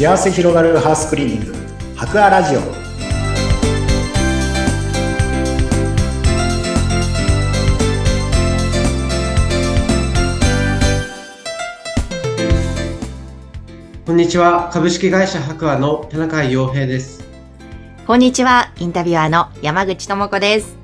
[0.00, 1.54] 幸せ広がるハウスクリーニング
[1.94, 2.60] 博アラジオ
[14.06, 14.70] こんにちは。
[14.72, 17.22] 株式会社白亜の田中洋平です。
[18.06, 20.79] こんにちは、インタビュアーの山口智子です。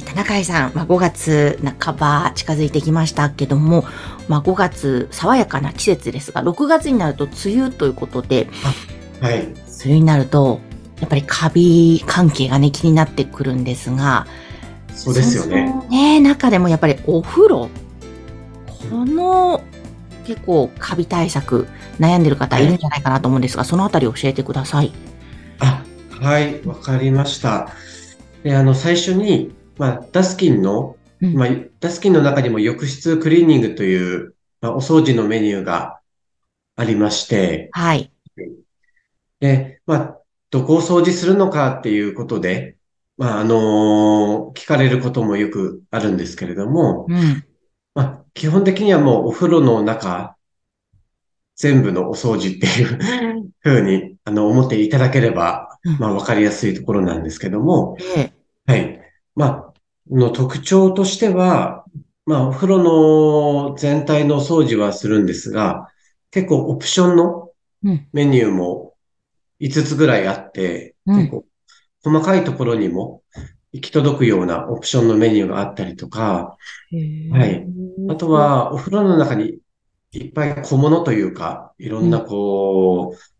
[0.00, 3.84] え田中井さん、まあ、5月半ば近づいてきましたけども、
[4.28, 8.48] まあ、5月爽やかな季節ですが、6月になると梅雨ということで、
[9.20, 9.42] はい。
[9.44, 10.60] 梅雨になると、
[11.00, 14.26] やっぱりカビ関係がね、気になってくるんですが、
[14.94, 15.74] そうですよね。
[15.90, 17.68] ね、中でもやっぱりお風呂、
[18.90, 19.62] この
[20.26, 21.66] 結構カビ対策
[21.98, 24.92] 悩んでる方いるんじゃないかなと思うんですが、そのあたり教えてください。
[25.58, 25.82] あ、
[26.20, 26.62] はい。
[26.64, 27.70] わかりました。
[28.42, 31.48] で、あの、最初に、まあ、ダスキンの、うんまあ、
[31.80, 36.00] ダスキンの中にも浴室クリーニングという、まあ、お掃除のメニューが
[36.76, 38.12] ありまして、はい。
[39.40, 40.18] で、まあ、
[40.50, 42.76] どこを掃除するのかっていうことで、
[43.16, 47.42] まあ、あの聞かれることもよくあるんですけれども、うん。
[47.94, 50.36] まあ、基本的にはもうお風呂の中、
[51.56, 58.34] 全部のお掃除っていうふうに、あの、思っていただければ、うんまあ、わかりやすいところなんですけども、で、
[58.66, 59.00] はい。
[59.34, 59.69] まあ、
[60.10, 61.84] の特徴としては、
[62.26, 65.88] まあ、お風呂の全体のお掃除はするんですが、
[66.30, 67.48] 結構オプションの
[67.82, 68.06] うん。
[68.12, 68.94] メニューも
[69.58, 71.16] 5つぐらいあって、うん。
[71.16, 71.44] 結構
[72.02, 73.22] 細かいところにも
[73.72, 76.56] 行き届くようなオプションのメニューがあったりとか、
[77.30, 77.66] はい。
[78.08, 79.58] あと、は、お風呂の中に
[80.12, 83.39] いっぱい小物というか、いろんなこう、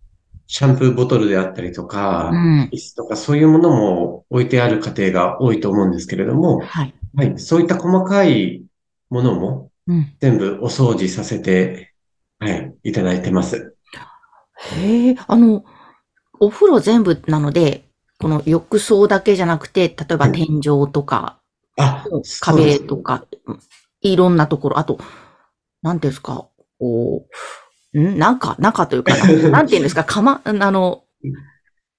[0.53, 2.71] シャンプーボトルであったりとかう、ん。
[2.73, 6.95] 椅子とかそういうものも置いてある家庭が多いと思うんですけれども、はい。
[7.15, 7.39] はい。
[7.39, 8.65] そういった細かい
[9.11, 10.13] ものもうん。
[10.19, 11.93] 全部お掃除させて、
[12.41, 13.77] はい、いただいてます。
[14.73, 15.65] へえ、あの、
[16.41, 17.85] お風呂全部なので、
[18.19, 21.39] この浴槽だけじゃなくて、例えばはい天井とか、
[22.11, 23.25] うです壁とか、
[24.01, 24.99] いろんなところ、あと、
[25.81, 26.49] なんていうんですか、
[26.81, 28.19] こう、ん？
[28.19, 29.17] 中、中というか、
[29.51, 31.05] なんていうんですか、かま、あの、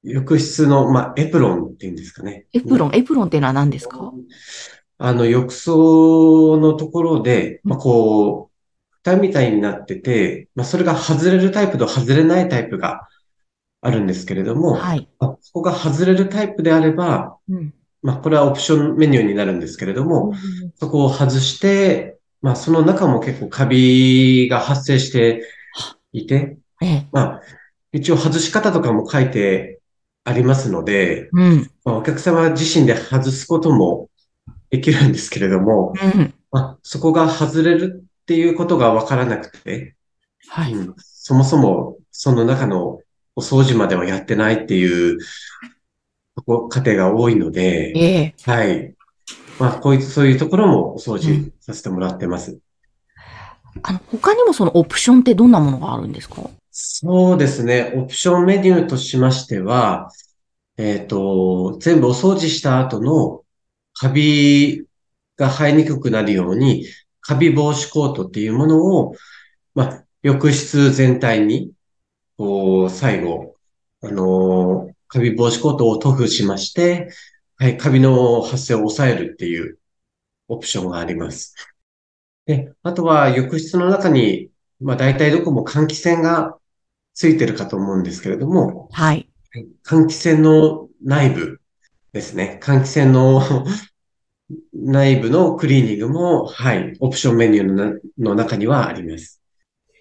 [0.04, 2.46] 浴室の、まあ、エプロンっていうんですかね。
[2.54, 4.12] エプロン、エプロンっていうのは何ですか？
[4.98, 13.08] あの、浴槽のところで、まあ、こう、蓋みたいになってて、まあ、それが外れるタイプと外れないタイプが
[13.82, 15.10] あるんですけれども、はい。
[15.20, 17.74] まあそこが外れるタイプであれば、うん。
[18.04, 20.34] まあ、これはオプションメニューになるんですけれども、
[20.76, 25.44] そこを外して、まあ、その中も結構カビが発生して
[26.14, 27.08] いて、ええ。
[27.12, 27.42] まあ、
[27.92, 29.80] 一応外し方とかも書いて
[30.24, 31.72] ありますので、うん。
[31.84, 34.10] まあ、お客様自身で外すことも
[34.70, 36.34] できるんですけれども、うん。
[36.52, 39.96] まあ、そこが外れるっていうことがわからなくて、
[40.48, 40.74] はい。
[40.74, 43.00] うんそもそもその中の
[43.36, 45.20] お掃除まではやってないっていう
[46.46, 48.52] ご家庭が多いので、ええ。
[48.52, 48.96] はい。
[49.60, 52.58] まあ、こういう、そういうところもお掃除させてもらってます。
[53.84, 56.50] あの、他にもそのオプションってどんなものがあるんですか？
[56.72, 57.94] そうですね。
[57.96, 60.12] オプションメニューとしましては、
[60.78, 63.44] えっと、全部お掃除した後の
[63.94, 64.86] カビ
[65.38, 66.86] が生えにくくなるように、
[67.22, 69.16] カビ防止コートっていうものを、
[69.76, 71.72] ま、浴室全体に、
[72.38, 73.56] こう、最後、
[74.02, 77.10] あのーカビ防止コートを塗布しまして、
[77.58, 79.78] はい、カビの発生を抑えるっていう
[80.48, 81.54] オプションがあります。
[82.52, 84.50] で、あとは浴室の中に、
[84.82, 86.58] まあ大体どこも換気扇が
[87.14, 89.30] ついてるかと思うんですけれども、はい。
[89.86, 91.62] 換気扇の内部
[92.14, 92.60] ですね。
[92.62, 93.42] 換気扇の
[94.74, 99.42] 内部のクリーニングも、はい、オプションメニューのなの中にはあります。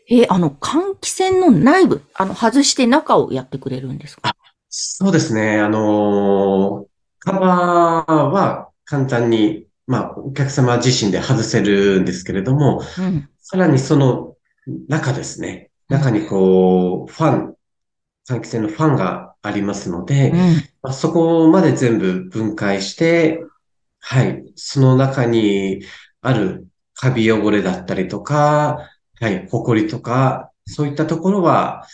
[0.09, 4.35] え、あの、換気扇の内部、あの、外して中をやってくれるんですか？
[4.69, 5.61] そうですね。
[5.61, 6.91] あのー
[7.23, 13.29] カバーは簡単に、まあ、お客様自身で外せるんですけれども、うん。
[13.41, 14.37] さらにその
[14.87, 15.73] 中ですね。
[15.89, 17.57] 中にこう、ファン、
[18.29, 20.37] 換気扇のファンがありますので、うん。
[20.81, 23.43] まあ、そこまで全部分解して、
[23.99, 25.83] はい、その中に
[26.21, 28.89] あるカビ汚れだったりとか、
[29.21, 31.85] はい、ホコリとか、そういったところは、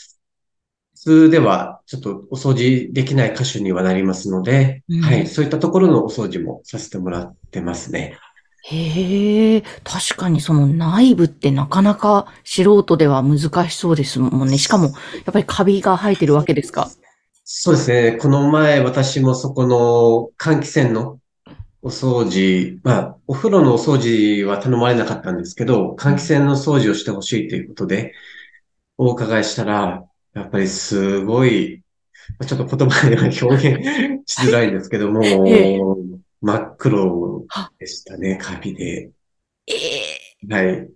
[1.07, 8.19] 普通ではちょっとお掃除できない箇所にはなりますので、うんはい、そういったところのお掃除もさせてもらってますね。
[8.65, 14.59] へえ、確かにその内部ってなかなか素人では難しそうですもんね。
[14.59, 16.91] しかも、やっぱりカビが生えてるわけですか？
[17.45, 18.19] そうですね。
[18.21, 21.21] この前私もそこの換気扇の
[21.83, 28.13] お掃除、まあ、お風呂のお掃除は頼まれなかったんですけど、換気扇の掃除をしてほしいということで、
[28.99, 30.03] お伺いしたら、
[30.37, 31.83] やっぱりすごい、
[32.47, 35.81] ちょっと言葉では表現しづらいんですけども、 ええ
[36.43, 37.47] 真っ黒
[37.79, 39.11] でしたね、カビで。
[39.67, 39.73] え
[40.43, 40.91] えはい。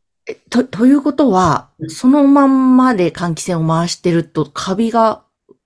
[0.51, 5.25] と、ということは、そのまんまで換気扇を回してると、カビが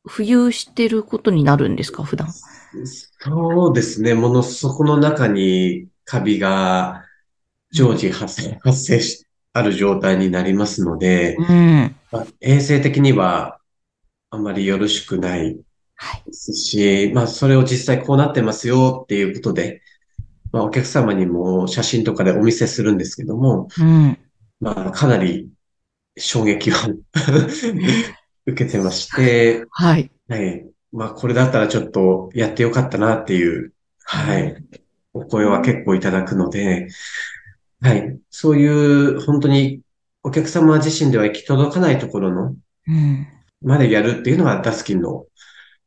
[0.09, 2.29] 浮遊してることになるんですか、普段？
[3.19, 4.15] そうですね。
[4.15, 7.05] もの、そこの中にカビが
[7.73, 11.97] 常時発生、発生し、ある状態になりますので、うん。
[12.12, 13.59] まあ衛生的には
[14.35, 15.59] あまりよろしくない
[15.97, 16.23] はい。
[16.27, 19.83] ですし、まあ、それを実際こうなってますよっていうことで、
[20.53, 24.19] まあ、お客様にも写真とかでお見せするんですけども、うん。
[24.61, 25.51] まあ、かなり
[26.17, 26.75] 衝撃を
[28.47, 30.11] 受けてまして、はい。
[30.29, 30.67] はい。
[30.93, 33.73] まあ、これだったらちょっとやってよかったなっていう、
[34.05, 34.57] はい。
[35.13, 36.89] お声は結構いただくので、
[37.81, 38.19] はい。
[38.31, 39.81] そういう、本当に
[40.23, 42.55] お客様自身では行き届かないところの、
[42.87, 43.27] うん。
[43.64, 45.26] までやるっていうのがダスキンの、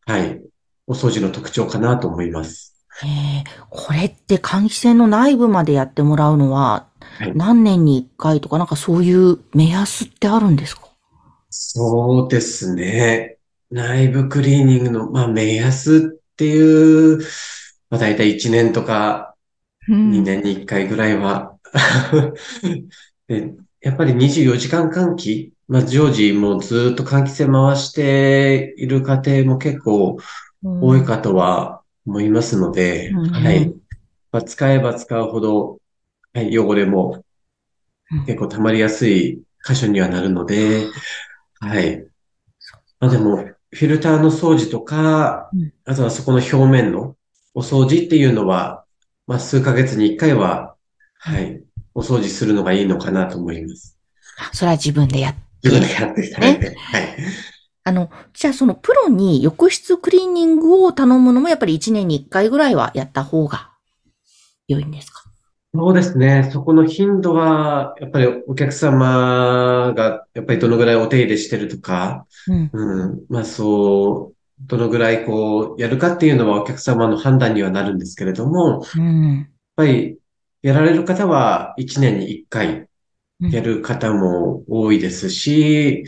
[0.06, 0.42] はい。
[0.88, 2.74] お掃除の特徴かなと思います。
[3.04, 6.88] ええこれって換気扇の内部までやってもらうのは、
[7.20, 10.88] はい何年に一回とか、なんかそういう目安ってあるんですか？
[11.50, 13.38] そうですね。
[13.70, 17.20] 内部クリーニングの、まあ、目安っていう、
[17.90, 19.36] まあ、大体1年とか
[19.90, 21.58] 2年に1回ぐらいは。
[23.28, 30.18] でやっぱり24時間換気、まあ、常時もうずっと換気扇回している家庭も結構
[30.64, 33.74] 多いかとは思いますので、うんはい。
[34.32, 35.80] まあ、使えば使うほど、
[36.34, 37.24] はい、汚れも
[38.12, 40.88] うん結構溜まりやすい箇所にはなるので、
[41.60, 42.06] はい。
[43.00, 43.38] まあでも、
[43.72, 47.16] フィルターの掃除とかうん、あとはそこの表面の
[47.54, 48.86] お掃除っていうのは、
[49.28, 50.76] まあ数ヶ月に一回は、
[51.20, 51.62] はい、
[51.94, 53.98] お掃除するのがいいのかなと思います。
[54.54, 55.47] それは自分でやって。
[55.70, 57.18] 自分でやっていただいて、はい。
[57.84, 63.72] あの、じゃあそのプロに浴室クリーニングを頼むのもやっぱり1年に1回ぐらいはやった方が
[64.68, 65.24] 良いんですか？
[65.74, 66.50] そうですね。
[66.52, 72.72] そこの頻度は、やっぱりお客様が、やっぱりどのぐらいお手入れしてるとか、うん。
[72.74, 74.36] うん、まあそう、
[74.66, 79.48] どのぐらいこう、やるかっていうのはお客様の判断にはなるんですけれども、やっうん。
[79.76, 80.18] ぱり、
[80.64, 82.87] やられる方は1年に1回
[83.42, 86.04] うんやる方も多いですし、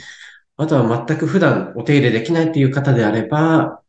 [0.57, 3.81] あとは全く普段お手入れできないっていう方であれば、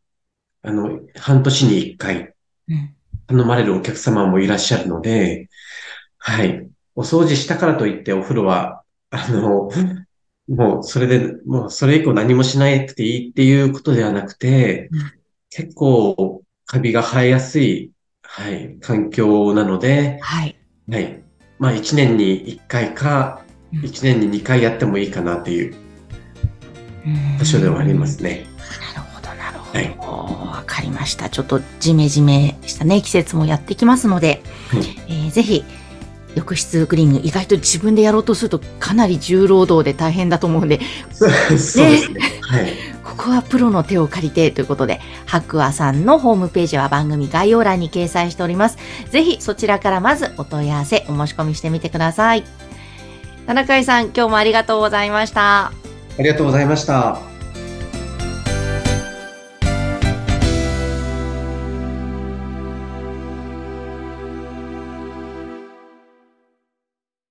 [0.61, 2.33] あの、半年に1回
[2.69, 2.95] うん。
[3.27, 5.49] 頼まれるお客様もいらっしゃるので、
[6.17, 6.69] はい。
[6.95, 9.69] お掃除したからといってお風呂は、あの、
[10.47, 15.11] もうそれで、もうそれ以降何もしなくていいっていうことではなくてうん、
[15.49, 17.91] 結構カビが生えやすい、
[18.21, 20.55] はい、環境なので、はい。
[20.89, 21.23] はい。
[21.61, 25.73] まあ1年に1回か、うん1年に2回やってもいいかなっていう
[27.05, 28.45] うん場所ではありますね。
[28.93, 29.79] なるほど、なるほど。
[29.79, 31.29] はいわかりました。
[31.29, 34.41] ちょっとジメジメしたね、季節もやってきますので、
[34.71, 35.63] はいえーぜひ、
[36.35, 40.81] 浴室クリーニング、意外と自分でやろうとするとかなり重労働で大変だと思うんで、
[41.13, 41.79] そうです
[42.11, 42.21] ね。
[42.41, 42.73] はい。
[43.21, 48.79] ここはプロの手を借りてということで、白亜さんのホームページは番組概要欄に掲載しております。
[49.11, 52.43] ぜひそちらからまずお問い合わせ、お申し込みしてみてください。
[53.45, 55.67] 田中井さん、今日もありがとうございました。
[55.67, 55.71] あ
[56.17, 57.30] りがとうございました。